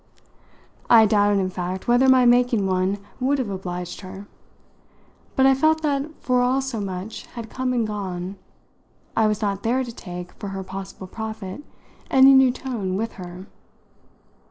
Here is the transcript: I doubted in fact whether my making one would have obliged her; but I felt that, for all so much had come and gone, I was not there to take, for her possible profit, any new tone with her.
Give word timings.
I 0.89 1.05
doubted 1.05 1.37
in 1.39 1.51
fact 1.51 1.87
whether 1.87 2.09
my 2.09 2.25
making 2.25 2.65
one 2.65 2.97
would 3.19 3.37
have 3.37 3.51
obliged 3.51 4.01
her; 4.01 4.25
but 5.35 5.45
I 5.45 5.53
felt 5.53 5.83
that, 5.83 6.09
for 6.21 6.41
all 6.41 6.59
so 6.59 6.81
much 6.81 7.27
had 7.37 7.51
come 7.51 7.71
and 7.71 7.85
gone, 7.85 8.37
I 9.15 9.27
was 9.27 9.43
not 9.43 9.61
there 9.61 9.83
to 9.83 9.93
take, 9.93 10.31
for 10.39 10.47
her 10.47 10.63
possible 10.63 11.05
profit, 11.05 11.61
any 12.09 12.33
new 12.33 12.49
tone 12.51 12.95
with 12.97 13.11
her. 13.21 13.45